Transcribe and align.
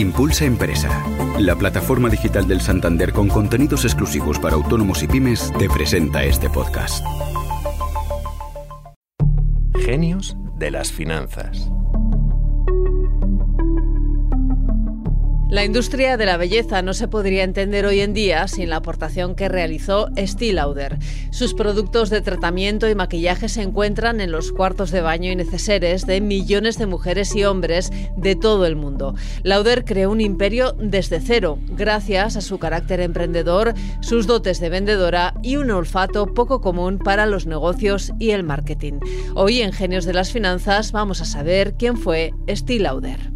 Impulsa 0.00 0.44
Empresa, 0.44 1.04
la 1.38 1.54
plataforma 1.54 2.08
digital 2.08 2.48
del 2.48 2.60
Santander 2.60 3.12
con 3.12 3.28
contenidos 3.28 3.84
exclusivos 3.84 4.40
para 4.40 4.56
autónomos 4.56 5.02
y 5.04 5.06
pymes, 5.06 5.52
te 5.56 5.68
presenta 5.68 6.24
este 6.24 6.50
podcast. 6.50 7.04
Genios 9.84 10.36
de 10.58 10.70
las 10.72 10.90
finanzas. 10.90 11.70
La 15.54 15.64
industria 15.64 16.16
de 16.16 16.26
la 16.26 16.36
belleza 16.36 16.82
no 16.82 16.94
se 16.94 17.06
podría 17.06 17.44
entender 17.44 17.86
hoy 17.86 18.00
en 18.00 18.12
día 18.12 18.48
sin 18.48 18.70
la 18.70 18.78
aportación 18.78 19.36
que 19.36 19.48
realizó 19.48 20.08
Estee 20.16 20.52
Lauder. 20.52 20.98
Sus 21.30 21.54
productos 21.54 22.10
de 22.10 22.20
tratamiento 22.22 22.88
y 22.88 22.96
maquillaje 22.96 23.48
se 23.48 23.62
encuentran 23.62 24.20
en 24.20 24.32
los 24.32 24.50
cuartos 24.50 24.90
de 24.90 25.00
baño 25.00 25.30
y 25.30 25.36
neceseres 25.36 26.06
de 26.06 26.20
millones 26.20 26.76
de 26.76 26.86
mujeres 26.86 27.36
y 27.36 27.44
hombres 27.44 27.92
de 28.16 28.34
todo 28.34 28.66
el 28.66 28.74
mundo. 28.74 29.14
Lauder 29.44 29.84
creó 29.84 30.10
un 30.10 30.20
imperio 30.20 30.72
desde 30.72 31.20
cero, 31.20 31.60
gracias 31.68 32.34
a 32.34 32.40
su 32.40 32.58
carácter 32.58 32.98
emprendedor, 32.98 33.74
sus 34.00 34.26
dotes 34.26 34.58
de 34.58 34.70
vendedora 34.70 35.34
y 35.40 35.54
un 35.54 35.70
olfato 35.70 36.34
poco 36.34 36.60
común 36.60 36.98
para 36.98 37.26
los 37.26 37.46
negocios 37.46 38.10
y 38.18 38.30
el 38.30 38.42
marketing. 38.42 38.94
Hoy 39.36 39.62
en 39.62 39.72
Genios 39.72 40.04
de 40.04 40.14
las 40.14 40.32
Finanzas 40.32 40.90
vamos 40.90 41.20
a 41.20 41.24
saber 41.24 41.74
quién 41.74 41.96
fue 41.96 42.32
Estee 42.48 42.80
Lauder. 42.80 43.33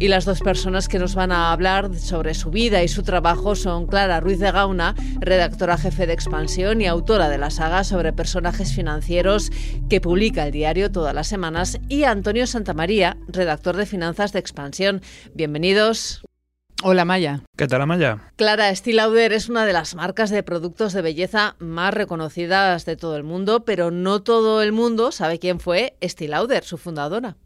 Y 0.00 0.06
las 0.06 0.24
dos 0.24 0.42
personas 0.42 0.86
que 0.86 1.00
nos 1.00 1.16
van 1.16 1.32
a 1.32 1.50
hablar 1.50 1.92
sobre 1.96 2.34
su 2.34 2.50
vida 2.50 2.84
y 2.84 2.88
su 2.88 3.02
trabajo 3.02 3.56
son 3.56 3.88
Clara 3.88 4.20
Ruiz 4.20 4.38
de 4.38 4.52
Gauna, 4.52 4.94
redactora 5.18 5.76
jefe 5.76 6.06
de 6.06 6.12
Expansión 6.12 6.80
y 6.80 6.86
autora 6.86 7.28
de 7.28 7.36
la 7.36 7.50
saga 7.50 7.82
sobre 7.82 8.12
personajes 8.12 8.72
financieros 8.72 9.50
que 9.90 10.00
publica 10.00 10.46
el 10.46 10.52
diario 10.52 10.92
todas 10.92 11.12
las 11.16 11.26
semanas, 11.26 11.80
y 11.88 12.04
Antonio 12.04 12.46
Santamaría, 12.46 13.16
redactor 13.26 13.76
de 13.76 13.86
Finanzas 13.86 14.32
de 14.32 14.38
Expansión. 14.38 15.02
Bienvenidos. 15.34 16.22
Hola 16.84 17.04
Maya. 17.04 17.42
¿Qué 17.56 17.66
tal 17.66 17.84
Maya? 17.88 18.30
Clara, 18.36 18.72
Lauder 18.86 19.32
es 19.32 19.48
una 19.48 19.66
de 19.66 19.72
las 19.72 19.96
marcas 19.96 20.30
de 20.30 20.44
productos 20.44 20.92
de 20.92 21.02
belleza 21.02 21.56
más 21.58 21.92
reconocidas 21.92 22.84
de 22.84 22.94
todo 22.94 23.16
el 23.16 23.24
mundo, 23.24 23.64
pero 23.64 23.90
no 23.90 24.22
todo 24.22 24.62
el 24.62 24.70
mundo 24.70 25.10
sabe 25.10 25.40
quién 25.40 25.58
fue 25.58 25.96
Lauder, 26.20 26.62
su 26.62 26.78
fundadora. 26.78 27.36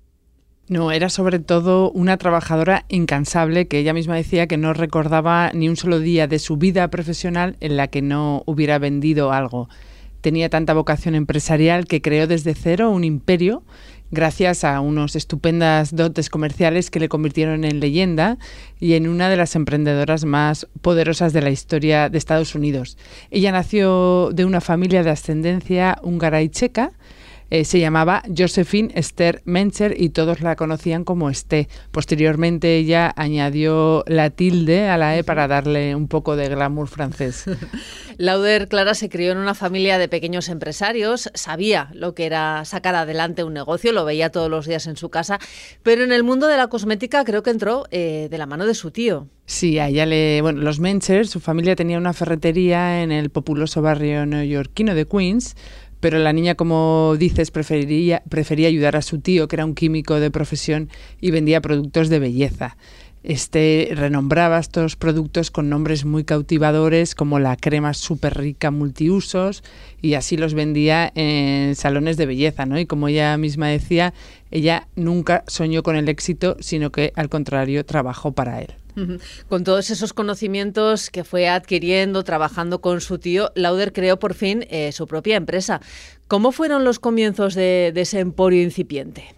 No, 0.68 0.92
era 0.92 1.08
sobre 1.08 1.40
todo 1.40 1.90
una 1.90 2.16
trabajadora 2.16 2.84
incansable 2.88 3.66
que 3.66 3.78
ella 3.78 3.92
misma 3.92 4.14
decía 4.14 4.46
que 4.46 4.56
no 4.56 4.72
recordaba 4.72 5.50
ni 5.52 5.68
un 5.68 5.76
solo 5.76 5.98
día 5.98 6.28
de 6.28 6.38
su 6.38 6.56
vida 6.56 6.88
profesional 6.88 7.56
en 7.60 7.76
la 7.76 7.88
que 7.88 8.00
no 8.00 8.42
hubiera 8.46 8.78
vendido 8.78 9.32
algo. 9.32 9.68
Tenía 10.20 10.48
tanta 10.48 10.72
vocación 10.72 11.16
empresarial 11.16 11.86
que 11.86 12.00
creó 12.00 12.28
desde 12.28 12.54
cero 12.54 12.90
un 12.90 13.02
imperio 13.02 13.64
gracias 14.12 14.62
a 14.62 14.80
unos 14.80 15.16
estupendas 15.16 15.96
dotes 15.96 16.30
comerciales 16.30 16.90
que 16.90 17.00
le 17.00 17.08
convirtieron 17.08 17.64
en 17.64 17.80
leyenda 17.80 18.38
y 18.78 18.92
en 18.92 19.08
una 19.08 19.28
de 19.28 19.38
las 19.38 19.56
emprendedoras 19.56 20.24
más 20.24 20.68
poderosas 20.80 21.32
de 21.32 21.42
la 21.42 21.50
historia 21.50 22.08
de 22.08 22.18
Estados 22.18 22.54
Unidos. 22.54 22.98
Ella 23.30 23.50
nació 23.50 24.30
de 24.32 24.44
una 24.44 24.60
familia 24.60 25.02
de 25.02 25.10
ascendencia 25.10 25.98
húngara 26.02 26.42
y 26.42 26.50
checa 26.50 26.92
eh, 27.52 27.66
se 27.66 27.78
llamaba 27.78 28.22
Josephine 28.34 28.92
Esther 28.94 29.42
Mencher 29.44 29.94
y 30.00 30.08
todos 30.08 30.40
la 30.40 30.56
conocían 30.56 31.04
como 31.04 31.28
Esté. 31.28 31.68
Posteriormente 31.90 32.78
ella 32.78 33.12
añadió 33.14 34.04
la 34.06 34.30
tilde 34.30 34.88
a 34.88 34.96
la 34.96 35.18
E 35.18 35.22
para 35.22 35.48
darle 35.48 35.94
un 35.94 36.08
poco 36.08 36.34
de 36.34 36.48
glamour 36.48 36.88
francés. 36.88 37.44
Lauder 38.16 38.68
Clara 38.68 38.94
se 38.94 39.10
crió 39.10 39.32
en 39.32 39.36
una 39.36 39.52
familia 39.52 39.98
de 39.98 40.08
pequeños 40.08 40.48
empresarios, 40.48 41.30
sabía 41.34 41.90
lo 41.92 42.14
que 42.14 42.24
era 42.24 42.64
sacar 42.64 42.94
adelante 42.94 43.44
un 43.44 43.52
negocio, 43.52 43.92
lo 43.92 44.06
veía 44.06 44.30
todos 44.30 44.48
los 44.48 44.66
días 44.66 44.86
en 44.86 44.96
su 44.96 45.10
casa, 45.10 45.38
pero 45.82 46.04
en 46.04 46.12
el 46.12 46.22
mundo 46.22 46.46
de 46.46 46.56
la 46.56 46.68
cosmética 46.68 47.22
creo 47.22 47.42
que 47.42 47.50
entró 47.50 47.84
eh, 47.90 48.28
de 48.30 48.38
la 48.38 48.46
mano 48.46 48.64
de 48.64 48.72
su 48.72 48.92
tío. 48.92 49.28
Sí, 49.44 49.78
a 49.78 49.88
ella 49.88 50.06
le. 50.06 50.40
Bueno, 50.40 50.62
los 50.62 50.80
Mencher, 50.80 51.26
su 51.26 51.38
familia 51.38 51.76
tenía 51.76 51.98
una 51.98 52.14
ferretería 52.14 53.02
en 53.02 53.12
el 53.12 53.28
populoso 53.28 53.82
barrio 53.82 54.24
neoyorquino 54.24 54.94
de 54.94 55.06
Queens, 55.06 55.54
pero 56.02 56.18
la 56.18 56.32
niña, 56.32 56.56
como 56.56 57.14
dices, 57.16 57.52
prefería, 57.52 58.24
prefería 58.28 58.66
ayudar 58.66 58.96
a 58.96 59.02
su 59.02 59.20
tío, 59.20 59.46
que 59.46 59.54
era 59.54 59.64
un 59.64 59.76
químico 59.76 60.18
de 60.18 60.32
profesión 60.32 60.88
y 61.20 61.30
vendía 61.30 61.60
productos 61.60 62.08
de 62.08 62.18
belleza. 62.18 62.76
Este 63.24 63.88
renombraba 63.94 64.58
estos 64.58 64.96
productos 64.96 65.50
con 65.50 65.68
nombres 65.68 66.04
muy 66.04 66.24
cautivadores 66.24 67.14
como 67.14 67.38
la 67.38 67.56
crema 67.56 67.94
súper 67.94 68.36
rica 68.36 68.70
multiusos 68.70 69.62
y 70.00 70.14
así 70.14 70.36
los 70.36 70.54
vendía 70.54 71.12
en 71.14 71.76
salones 71.76 72.16
de 72.16 72.26
belleza, 72.26 72.66
¿no? 72.66 72.78
Y 72.80 72.86
como 72.86 73.08
ella 73.08 73.36
misma 73.36 73.68
decía, 73.68 74.12
ella 74.50 74.88
nunca 74.96 75.44
soñó 75.46 75.82
con 75.82 75.96
el 75.96 76.08
éxito, 76.08 76.56
sino 76.60 76.90
que 76.90 77.12
al 77.14 77.28
contrario 77.28 77.84
trabajó 77.84 78.32
para 78.32 78.60
él. 78.60 78.74
Con 79.48 79.64
todos 79.64 79.90
esos 79.90 80.12
conocimientos 80.12 81.08
que 81.08 81.24
fue 81.24 81.48
adquiriendo, 81.48 82.24
trabajando 82.24 82.80
con 82.80 83.00
su 83.00 83.18
tío, 83.18 83.50
Lauder 83.54 83.92
creó 83.92 84.18
por 84.18 84.34
fin 84.34 84.66
eh, 84.68 84.92
su 84.92 85.06
propia 85.06 85.36
empresa. 85.36 85.80
¿Cómo 86.28 86.52
fueron 86.52 86.84
los 86.84 86.98
comienzos 86.98 87.54
de, 87.54 87.92
ese 87.94 88.20
emporio 88.20 88.62
incipiente? 88.62 89.34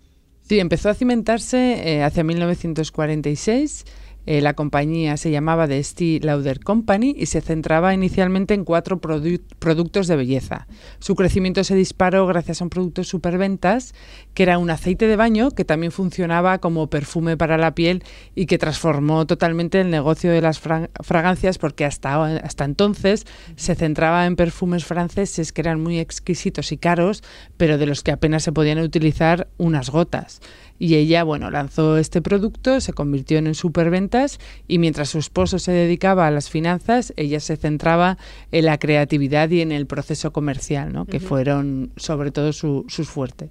Sí, 0.46 0.60
empezó 0.60 0.90
a 0.90 0.94
cimentarse 0.94 1.94
eh, 1.94 2.02
hacia 2.02 2.22
1946 2.22 3.86
eh, 4.26 4.40
la 4.40 4.54
compañía 4.54 5.16
se 5.16 5.30
llamaba 5.30 5.68
The 5.68 5.78
Estee 5.78 6.20
Lauder 6.20 6.60
Company 6.60 7.14
y 7.16 7.26
se 7.26 7.40
centraba 7.40 7.94
inicialmente 7.94 8.54
en 8.54 8.64
cuatro 8.64 8.98
productos 9.00 10.06
de 10.06 10.16
belleza. 10.16 10.66
Su 10.98 11.14
crecimiento 11.14 11.64
se 11.64 11.74
disparó 11.74 12.26
gracias 12.26 12.60
a 12.60 12.64
un 12.64 12.70
producto 12.70 13.04
superventas 13.04 13.94
que 14.34 14.42
era 14.42 14.58
un 14.58 14.70
aceite 14.70 15.06
de 15.06 15.16
baño 15.16 15.50
que 15.50 15.64
también 15.64 15.92
funcionaba 15.92 16.58
como 16.58 16.88
perfume 16.88 17.36
para 17.36 17.58
la 17.58 17.74
piel 17.74 18.02
y 18.34 18.46
que 18.46 18.58
transformó 18.58 19.26
totalmente 19.26 19.80
el 19.80 19.90
negocio 19.90 20.30
de 20.30 20.40
las 20.40 20.60
fragancias 20.60 21.58
porque 21.58 21.84
hasta, 21.84 22.24
hasta 22.24 22.64
entonces 22.64 23.26
se 23.56 23.74
centraba 23.74 24.26
en 24.26 24.36
perfumes 24.36 24.84
franceses 24.84 25.52
que 25.52 25.60
eran 25.60 25.80
muy 25.80 25.98
exquisitos 25.98 26.72
y 26.72 26.76
caros, 26.76 27.22
pero 27.56 27.78
de 27.78 27.86
los 27.86 28.02
que 28.02 28.12
apenas 28.12 28.42
se 28.42 28.52
podían 28.52 28.78
utilizar 28.78 29.48
unas 29.56 29.90
gotas. 29.90 30.40
Y 30.78 30.96
ella, 30.96 31.22
bueno, 31.22 31.50
lanzó 31.50 31.96
este 31.96 32.20
producto, 32.20 32.80
se 32.80 32.92
convirtió 32.92 33.38
en 33.38 33.54
superventas 33.54 34.38
y 34.68 34.78
mientras 34.78 35.08
su 35.08 35.18
esposo 35.18 35.58
se 35.58 35.72
dedicaba 35.72 36.26
a 36.26 36.30
las 36.30 36.50
finanzas, 36.50 37.14
ella 37.16 37.40
se 37.40 37.56
centraba 37.56 38.18
en 38.52 38.66
la 38.66 38.78
creatividad 38.78 39.48
y 39.50 39.62
en 39.62 39.72
el 39.72 39.86
proceso 39.86 40.32
comercial, 40.32 40.92
¿no? 40.92 41.06
que 41.06 41.20
fueron 41.20 41.90
sobre 41.96 42.32
todo 42.32 42.52
su, 42.52 42.84
sus 42.88 43.08
fuertes. 43.08 43.48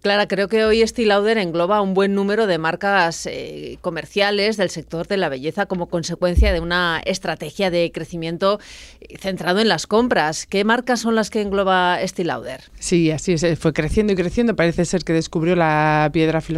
Clara, 0.00 0.26
creo 0.26 0.48
que 0.48 0.64
hoy 0.64 0.80
Estee 0.80 1.04
Lauder 1.04 1.36
engloba 1.36 1.82
un 1.82 1.92
buen 1.92 2.14
número 2.14 2.46
de 2.46 2.56
marcas 2.56 3.26
eh, 3.26 3.76
comerciales 3.82 4.56
del 4.56 4.70
sector 4.70 5.06
de 5.06 5.18
la 5.18 5.28
belleza 5.28 5.66
como 5.66 5.88
consecuencia 5.88 6.52
de 6.52 6.60
una 6.60 7.02
estrategia 7.04 7.70
de 7.70 7.90
crecimiento 7.92 8.58
eh, 9.02 9.18
centrado 9.18 9.60
en 9.60 9.68
las 9.68 9.86
compras. 9.86 10.46
¿Qué 10.46 10.64
marcas 10.64 11.00
son 11.00 11.14
las 11.14 11.28
que 11.28 11.42
engloba 11.42 12.00
Estee 12.00 12.24
Lauder? 12.24 12.62
Sí, 12.78 13.10
así 13.10 13.32
es, 13.34 13.58
fue 13.58 13.74
creciendo 13.74 14.14
y 14.14 14.16
creciendo. 14.16 14.56
Parece 14.56 14.86
ser 14.86 15.04
que 15.04 15.12
descubrió 15.12 15.56
la 15.56 16.08
piedra 16.10 16.40
filosofal 16.40 16.53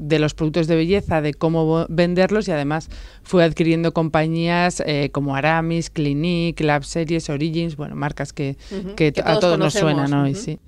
de 0.00 0.18
los 0.18 0.34
productos 0.34 0.66
de 0.66 0.76
belleza, 0.76 1.20
de 1.20 1.34
cómo 1.34 1.86
venderlos 1.88 2.48
y 2.48 2.52
además 2.52 2.88
fue 3.22 3.44
adquiriendo 3.44 3.92
compañías 3.92 4.82
eh, 4.86 5.10
como 5.12 5.36
Aramis, 5.36 5.90
Clinique, 5.90 6.64
Lab 6.64 6.84
Series, 6.84 7.28
Origins, 7.30 7.76
bueno, 7.76 7.96
marcas 7.96 8.32
que, 8.32 8.56
a 9.24 9.38
todos 9.38 9.58
nos 9.58 9.74
suenan 9.74 10.12
hoy, 10.12 10.34
sí. 10.34 10.58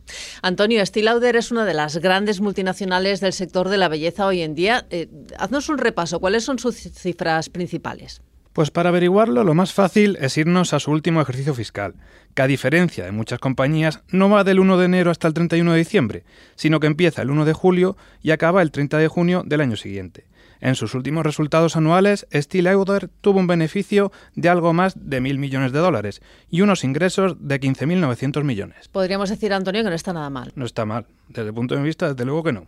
Antonio, 0.42 0.82
Estee 0.82 1.02
Lauder 1.02 1.36
es 1.36 1.50
una 1.50 1.64
de 1.64 1.74
las 1.74 1.98
grandes 1.98 2.40
multinacionales 2.40 3.20
del 3.20 3.32
sector 3.32 3.68
de 3.68 3.78
la 3.78 3.88
belleza 3.88 4.26
hoy 4.26 4.42
en 4.42 4.54
día. 4.54 4.86
Eh, 4.90 5.08
haznos 5.38 5.68
un 5.68 5.78
repaso, 5.78 6.20
¿cuáles 6.20 6.44
son 6.44 6.58
sus 6.58 6.76
cifras 6.76 7.48
principales? 7.48 8.22
Pues 8.53 8.70
para 8.70 8.88
averiguarlo, 8.88 9.44
lo 9.44 9.54
más 9.54 9.72
fácil 9.72 10.16
es 10.20 10.36
irnos 10.36 10.72
a 10.72 10.81
su 10.81 10.91
último 10.91 11.20
ejercicio 11.20 11.54
fiscal, 11.54 11.94
que 12.34 12.42
a 12.42 12.47
diferencia 12.47 13.04
de 13.04 13.12
muchas 13.12 13.38
compañías 13.38 14.03
no 14.09 14.28
va 14.28 14.44
del 14.44 14.59
1 14.59 14.78
de 14.78 14.84
enero 14.84 15.10
hasta 15.10 15.28
el 15.28 15.34
31 15.34 15.72
de 15.72 15.78
diciembre, 15.78 16.25
sino 16.56 16.81
que 16.81 16.87
empieza 16.87 17.22
el 17.22 17.31
1 17.31 17.44
de 17.44 17.53
julio 17.53 17.97
y 18.22 18.32
acaba 18.32 18.62
el 18.62 18.70
30 18.70 18.98
de 18.98 19.08
junio 19.08 19.42
del 19.47 19.60
año 19.60 19.76
siguiente. 19.76 20.25
En 20.60 20.74
sus 20.74 20.94
últimos 20.94 21.24
resultados 21.24 21.76
anuales, 21.76 22.26
Steel 22.34 22.64
Lauder 22.64 23.08
tuvo 23.20 23.38
un 23.38 23.46
beneficio 23.46 24.12
de 24.34 24.49
algo 24.49 24.72
más 24.72 24.94
de 24.96 25.20
mil 25.20 25.38
millones 25.38 25.72
de 25.72 25.78
dólares 25.78 26.20
y 26.50 26.62
unos 26.62 26.84
ingresos 26.84 27.37
de 27.38 27.60
15.900 27.60 28.43
millones. 28.44 28.88
Podríamos 28.88 29.31
decir, 29.31 29.52
Antonio, 29.52 29.82
que 29.82 29.90
no 29.90 29.94
está 29.94 30.12
nada 30.12 30.31
mal. 30.31 30.52
No 30.56 30.64
está 30.64 30.84
mal. 30.84 31.06
Desde 31.28 31.49
el 31.49 31.55
punto 31.55 31.76
de 31.76 31.82
vista, 31.82 32.08
desde 32.08 32.25
luego 32.25 32.43
que 32.43 32.52
no. 32.52 32.66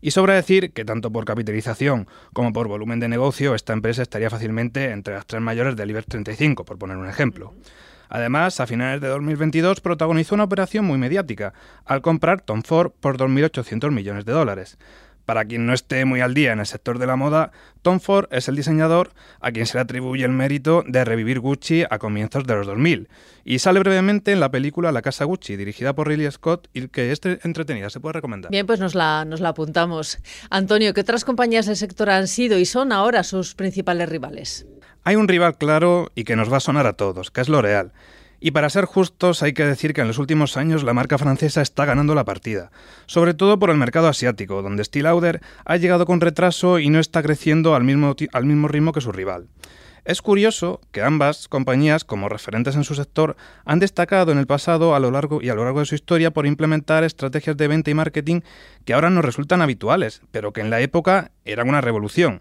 Y 0.00 0.10
sobra 0.12 0.34
decir 0.34 0.72
que 0.72 0.84
tanto 0.84 1.10
por 1.10 1.24
capitalización 1.24 2.08
como 2.32 2.52
por 2.52 2.68
volumen 2.68 3.00
de 3.00 3.08
negocio, 3.08 3.54
esta 3.54 3.72
empresa 3.72 4.02
estaría 4.02 4.30
fácilmente 4.30 4.90
entre 4.90 5.14
las 5.14 5.26
tres 5.26 5.42
mayores 5.42 5.76
del 5.76 5.90
IBEX 5.90 6.06
35, 6.06 6.64
por 6.64 6.78
poner 6.78 6.96
un 6.96 7.08
ejemplo. 7.08 7.54
Además, 8.08 8.58
a 8.60 8.66
finales 8.66 9.00
de 9.00 9.08
2022 9.08 9.80
protagonizó 9.80 10.34
una 10.34 10.44
operación 10.44 10.84
muy 10.84 10.98
mediática, 10.98 11.52
al 11.84 12.00
comprar 12.00 12.40
Tom 12.40 12.62
Ford 12.62 12.92
por 12.98 13.18
2.800 13.18 13.90
millones 13.90 14.24
de 14.24 14.32
dólares. 14.32 14.78
Para 15.28 15.44
quien 15.44 15.66
no 15.66 15.74
esté 15.74 16.06
muy 16.06 16.22
al 16.22 16.32
día 16.32 16.54
en 16.54 16.60
el 16.60 16.64
sector 16.64 16.98
de 16.98 17.06
la 17.06 17.14
moda, 17.14 17.52
Tom 17.82 18.00
Ford 18.00 18.28
es 18.30 18.48
el 18.48 18.56
diseñador 18.56 19.10
a 19.40 19.52
quien 19.52 19.66
se 19.66 19.76
le 19.76 19.82
atribuye 19.82 20.24
el 20.24 20.30
mérito 20.30 20.82
de 20.86 21.04
revivir 21.04 21.38
Gucci 21.38 21.84
a 21.90 21.98
comienzos 21.98 22.46
de 22.46 22.54
los 22.54 22.66
2000 22.66 23.10
y 23.44 23.58
sale 23.58 23.78
brevemente 23.80 24.32
en 24.32 24.40
la 24.40 24.50
película 24.50 24.90
La 24.90 25.02
Casa 25.02 25.26
Gucci, 25.26 25.56
dirigida 25.56 25.94
por 25.94 26.08
Ridley 26.08 26.30
Scott 26.30 26.68
y 26.72 26.88
que 26.88 27.12
es 27.12 27.20
entretenida, 27.42 27.90
se 27.90 28.00
puede 28.00 28.14
recomendar. 28.14 28.50
Bien, 28.50 28.64
pues 28.64 28.80
nos 28.80 28.94
la, 28.94 29.26
nos 29.26 29.40
la 29.40 29.50
apuntamos. 29.50 30.16
Antonio, 30.48 30.94
¿qué 30.94 31.02
otras 31.02 31.26
compañías 31.26 31.66
del 31.66 31.76
sector 31.76 32.08
han 32.08 32.26
sido 32.26 32.58
y 32.58 32.64
son 32.64 32.90
ahora 32.90 33.22
sus 33.22 33.54
principales 33.54 34.08
rivales? 34.08 34.66
Hay 35.04 35.16
un 35.16 35.28
rival 35.28 35.58
claro 35.58 36.10
y 36.14 36.24
que 36.24 36.36
nos 36.36 36.50
va 36.50 36.56
a 36.56 36.60
sonar 36.60 36.86
a 36.86 36.94
todos, 36.94 37.30
que 37.30 37.42
es 37.42 37.50
L'Oréal. 37.50 37.92
Y 38.40 38.52
para 38.52 38.70
ser 38.70 38.84
justos, 38.84 39.42
hay 39.42 39.52
que 39.52 39.64
decir 39.64 39.92
que 39.92 40.00
en 40.00 40.06
los 40.06 40.18
últimos 40.18 40.56
años 40.56 40.84
la 40.84 40.94
marca 40.94 41.18
francesa 41.18 41.60
está 41.60 41.84
ganando 41.84 42.14
la 42.14 42.24
partida, 42.24 42.70
sobre 43.06 43.34
todo 43.34 43.58
por 43.58 43.70
el 43.70 43.76
mercado 43.76 44.06
asiático, 44.06 44.62
donde 44.62 44.84
Steel 44.84 45.04
Lauder 45.04 45.40
ha 45.64 45.76
llegado 45.76 46.06
con 46.06 46.20
retraso 46.20 46.78
y 46.78 46.88
no 46.88 47.00
está 47.00 47.22
creciendo 47.22 47.74
al 47.74 47.82
mismo, 47.82 48.14
al 48.32 48.44
mismo 48.44 48.68
ritmo 48.68 48.92
que 48.92 49.00
su 49.00 49.10
rival. 49.10 49.48
Es 50.04 50.22
curioso 50.22 50.80
que 50.90 51.02
ambas 51.02 51.48
compañías, 51.48 52.04
como 52.04 52.30
referentes 52.30 52.76
en 52.76 52.84
su 52.84 52.94
sector, 52.94 53.36
han 53.66 53.78
destacado 53.78 54.32
en 54.32 54.38
el 54.38 54.46
pasado 54.46 54.94
a 54.94 55.00
lo 55.00 55.10
largo 55.10 55.42
y 55.42 55.50
a 55.50 55.54
lo 55.54 55.64
largo 55.64 55.80
de 55.80 55.86
su 55.86 55.96
historia 55.96 56.30
por 56.30 56.46
implementar 56.46 57.04
estrategias 57.04 57.56
de 57.56 57.68
venta 57.68 57.90
y 57.90 57.94
marketing 57.94 58.40
que 58.86 58.94
ahora 58.94 59.10
nos 59.10 59.24
resultan 59.24 59.60
habituales, 59.60 60.22
pero 60.30 60.54
que 60.54 60.62
en 60.62 60.70
la 60.70 60.80
época 60.80 61.32
eran 61.44 61.68
una 61.68 61.82
revolución. 61.82 62.40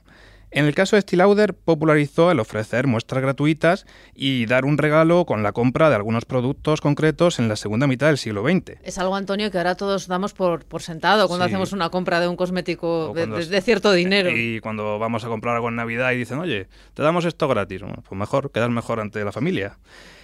En 0.50 0.66
el 0.66 0.74
caso 0.74 0.96
de 0.96 1.02
Stilauder, 1.02 1.54
popularizó 1.54 2.32
el 2.32 2.40
ofrecer 2.40 2.88
muestras 2.88 3.22
gratuitas 3.22 3.86
y 4.16 4.46
dar 4.46 4.64
un 4.64 4.78
regalo 4.78 5.26
con 5.26 5.44
la 5.44 5.52
compra 5.52 5.90
de 5.90 5.96
algunos 5.96 6.24
productos 6.24 6.80
concretos 6.80 7.40
en 7.40 7.50
la 7.50 7.58
segunda 7.58 7.86
mitad 7.86 8.08
del 8.08 8.18
siglo 8.18 8.44
XX. 8.44 8.80
Es 8.84 8.98
algo, 8.98 9.16
Antonio, 9.16 9.52
que 9.52 9.58
ahora 9.58 9.76
todos 9.76 10.08
damos 10.08 10.34
por, 10.34 10.64
sentado 10.80 11.28
cuando 11.28 11.46
hacemos 11.46 11.74
una 11.74 11.90
compra 11.90 12.22
de 12.22 12.30
un 12.30 12.38
cosmético 12.38 13.14
de, 13.14 13.62
cierto 13.62 13.92
dinero. 13.92 14.30
Y 14.30 14.62
cuando 14.62 15.00
vamos 15.00 15.26
a 15.26 15.28
comprar 15.28 15.56
algo 15.56 15.68
en 15.68 15.76
Navidad 15.76 16.12
y 16.14 16.18
dicen, 16.18 16.40
oye, 16.40 16.68
te 16.94 17.04
damos 17.04 17.26
esto 17.26 17.48
gratis, 17.50 17.82
pues 18.08 18.18
mejor, 18.18 18.52
quedar 18.52 18.70
mejor 18.70 19.02
ante 19.02 19.24
la 19.26 19.34
familia. 19.34 19.78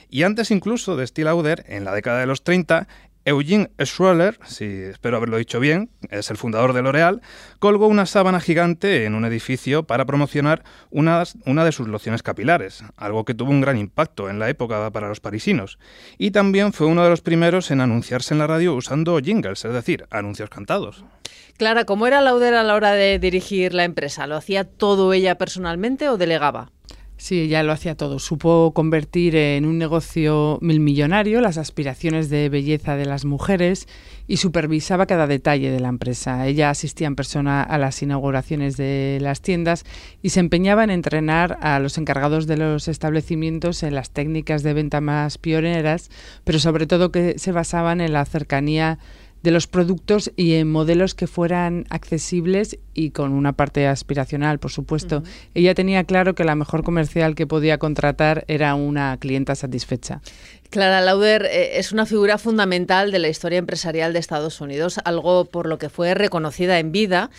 Y 0.09 0.23
antes 0.23 0.51
incluso 0.51 0.95
de 0.95 1.07
Stilauder, 1.07 1.65
en 1.67 1.85
la 1.85 1.93
década 1.93 2.19
de 2.19 2.27
los 2.27 2.43
30, 2.43 2.87
Eugene 3.25 3.71
Schroeder, 3.79 4.37
si 4.45 4.65
espero 4.65 5.15
haberlo 5.15 5.37
dicho 5.37 5.61
bien, 5.61 5.89
es 6.09 6.29
el 6.29 6.35
fundador 6.35 6.73
de 6.73 6.81
L'Oréal, 6.81 7.21
colgó 7.59 7.87
una 7.87 8.05
sábana 8.05 8.41
gigante 8.41 9.05
en 9.05 9.15
un 9.15 9.23
edificio 9.23 9.83
para 9.83 10.05
promocionar 10.05 10.63
una, 10.89 11.23
una 11.45 11.63
de 11.63 11.71
sus 11.71 11.87
lociones 11.87 12.21
capilares, 12.21 12.83
algo 12.97 13.23
que 13.23 13.33
tuvo 13.33 13.51
un 13.51 13.61
gran 13.61 13.77
impacto 13.77 14.29
en 14.29 14.39
la 14.39 14.49
época 14.49 14.91
para 14.91 15.07
los 15.07 15.21
parisinos. 15.21 15.79
Y 16.17 16.31
también 16.31 16.73
fue 16.73 16.87
uno 16.87 17.03
de 17.03 17.09
los 17.09 17.21
primeros 17.21 17.71
en 17.71 17.79
anunciarse 17.79 18.33
en 18.33 18.39
la 18.39 18.47
radio 18.47 18.75
usando 18.75 19.17
jingles, 19.19 19.63
es 19.63 19.73
decir, 19.73 20.05
anuncios 20.09 20.49
cantados. 20.49 21.05
Clara, 21.57 21.85
¿cómo 21.85 22.07
era 22.07 22.19
Lauder 22.19 22.55
a 22.55 22.63
la 22.63 22.75
hora 22.75 22.91
de 22.91 23.19
dirigir 23.19 23.73
la 23.73 23.85
empresa? 23.85 24.27
¿Lo 24.27 24.35
hacía 24.35 24.65
todo 24.65 25.13
ella 25.13 25.37
personalmente 25.37 26.09
o 26.09 26.17
delegaba? 26.17 26.71
Sí, 27.23 27.39
ella 27.39 27.63
lo 27.63 27.71
hacía 27.71 27.95
todo. 27.95 28.19
Supo 28.19 28.73
convertir 28.75 29.37
en 29.37 29.65
un 29.65 29.77
negocio 29.77 30.59
milmillonario 30.61 31.39
las 31.39 31.57
aspiraciones 31.57 32.29
de 32.29 32.49
belleza 32.49 32.97
de 32.97 33.05
las 33.05 33.23
mujeres 33.23 33.87
y 34.27 34.35
supervisaba 34.35 35.05
cada 35.05 35.25
detalle 35.25 35.71
de 35.71 35.79
la 35.79 35.87
empresa. 35.87 36.45
Ella 36.45 36.69
asistía 36.69 37.07
en 37.07 37.15
persona 37.15 37.63
a 37.63 37.77
las 37.77 38.01
inauguraciones 38.01 38.75
de 38.75 39.19
las 39.21 39.39
tiendas 39.39 39.85
y 40.21 40.31
se 40.31 40.41
empeñaba 40.41 40.83
en 40.83 40.89
entrenar 40.89 41.59
a 41.61 41.79
los 41.79 41.97
encargados 41.97 42.45
de 42.45 42.57
los 42.57 42.89
establecimientos 42.89 43.83
en 43.83 43.95
las 43.95 44.11
técnicas 44.11 44.61
de 44.61 44.73
venta 44.73 44.99
más 44.99 45.37
pioneras, 45.37 46.11
pero 46.43 46.59
sobre 46.59 46.87
todo 46.87 47.13
que 47.13 47.39
se 47.39 47.53
basaban 47.53 48.01
en 48.01 48.11
la 48.11 48.25
cercanía 48.25 48.99
de 49.43 49.51
los 49.51 49.67
productos 49.67 50.31
y 50.35 50.53
en 50.53 50.71
modelos 50.71 51.13
que 51.13 51.27
fueran 51.27 51.85
accesibles 51.89 52.79
y 52.93 53.11
con 53.11 53.33
una 53.33 53.53
parte 53.53 53.87
aspiracional, 53.87 54.57
por 54.57 54.71
supuesto. 54.71 55.21
Ella 55.53 55.75
tenía 55.75 56.05
claro 56.05 56.33
que 56.33 56.45
la 56.45 56.55
mejor 56.55 56.83
comercial 56.83 57.35
que 57.35 57.45
podía 57.45 57.77
contratar 57.77 58.45
era 58.47 58.73
una 58.75 59.17
clienta 59.17 59.55
satisfecha. 59.55 60.21
Clara 60.69 61.01
Lauder 61.01 61.45
eh, 61.45 61.77
es 61.77 61.91
una 61.91 62.05
figura 62.05 62.37
fundamental 62.37 63.11
de 63.11 63.19
la 63.19 63.27
historia 63.27 63.59
empresarial 63.59 64.13
de 64.13 64.19
Estados 64.19 64.61
Unidos, 64.61 64.99
algo 65.03 65.45
por 65.45 65.67
lo 65.67 65.77
que 65.77 65.89
fue 65.89 66.13
reconocida 66.15 66.79
en 66.79 66.91
vida, 66.91 67.29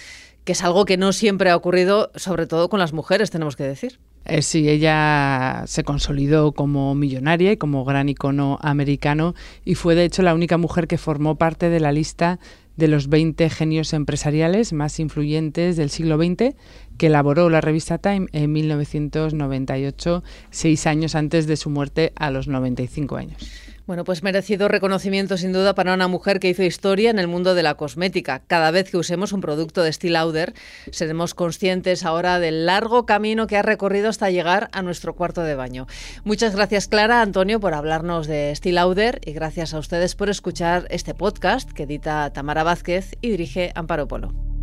que 0.45 0.53
es 0.53 0.63
algo 0.63 0.85
que 0.85 0.97
no 0.97 1.13
siempre 1.13 1.51
ha 1.51 1.57
ocurrido, 1.57 2.11
sobre 2.15 2.47
todo 2.47 2.69
con 2.69 2.79
las 2.79 2.93
mujeres, 2.93 3.31
tenemos 3.31 3.57
que 3.57 3.65
decir. 3.65 3.99
Eh, 4.27 4.43
sí, 4.43 4.69
ella 4.69 5.65
se 5.67 5.85
consolidó 5.85 6.53
como 6.53 6.95
millonaria 6.95 7.53
y 7.53 7.57
como 7.57 7.85
gran 7.85 8.09
icono 8.09 8.59
americano 8.63 9.35
y 9.65 9.75
fue 9.75 9.95
de 9.95 10.05
hecho 10.05 10.23
la 10.23 10.35
única 10.35 10.57
mujer 10.57 10.87
que 10.87 10.97
formó 10.97 11.37
parte 11.37 11.69
de 11.69 11.81
la 11.81 11.93
lista 11.93 12.39
de 12.77 12.89
los 12.89 13.09
20 13.09 13.51
genios 13.51 13.93
empresariales 13.93 14.73
más 14.73 14.99
influyentes 14.99 15.77
del 15.77 15.91
siglo 15.91 16.17
XX 16.17 16.55
que 16.97 17.07
elaboró 17.07 17.51
la 17.51 17.61
revista 17.61 17.99
Time 17.99 18.27
en 18.33 18.51
1998, 18.53 20.25
seis 20.51 20.87
años 20.87 21.15
antes 21.15 21.47
de 21.47 21.57
su 21.57 21.71
muerte 21.71 22.13
a 22.17 22.31
los 22.31 22.49
95 22.49 23.17
años. 23.17 23.74
Bueno, 23.87 24.05
pues 24.05 24.23
merecido 24.23 24.69
reconocimiento 24.69 25.37
sin 25.37 25.53
duda 25.53 25.75
para 25.75 25.93
una 25.93 26.09
mujer 26.09 26.41
que 26.41 26.49
hizo 26.49 26.63
historia 26.63 27.11
en 27.11 27.19
el 27.19 27.29
mundo 27.29 27.55
de 27.55 27.63
la 27.63 27.75
cosmética. 27.75 28.43
Cada 28.47 28.71
vez 28.71 28.91
que 28.91 28.97
usemos 28.97 29.33
un 29.35 29.43
producto 29.43 29.83
de 29.83 29.93
Steel 29.93 30.15
Lauder, 30.15 30.55
seremos 30.91 31.35
conscientes 31.35 32.07
ahora 32.07 32.39
del 32.39 32.65
largo 32.65 33.05
camino 33.05 33.47
que 33.47 33.59
ha 33.59 33.63
recorrido 33.63 34.09
hasta 34.09 34.31
llegar 34.31 34.71
a 34.73 34.81
nuestro 34.81 35.15
cuarto 35.15 35.43
de 35.43 35.55
baño. 35.55 35.87
Muchas 36.25 36.57
gracias 36.57 36.89
Clara, 36.89 37.21
Antonio, 37.21 37.61
por 37.61 37.75
hablarnos 37.75 38.27
de 38.27 38.55
Steel 38.57 38.77
Lauder 38.77 39.21
y 39.23 39.33
gracias 39.33 39.75
a 39.75 39.79
ustedes 39.79 40.15
por 40.15 40.31
escuchar 40.31 40.87
este 40.89 41.13
podcast 41.13 41.71
que 41.71 41.83
edita 41.83 42.33
Tamara 42.33 42.63
Vázquez 42.63 43.17
y 43.21 43.31
dirige 43.31 43.71
Amparo 43.75 44.09
Polo. 44.09 44.54